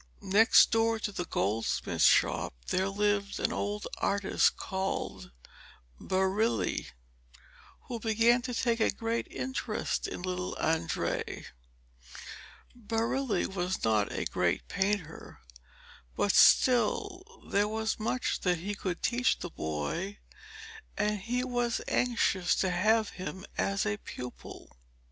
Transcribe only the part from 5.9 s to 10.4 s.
Barile, who began to take a great interest in